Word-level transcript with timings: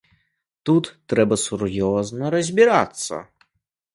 Тут 0.67 0.89
трэба 1.11 1.37
сур'ёзна 1.41 2.33
разбірацца. 2.37 3.15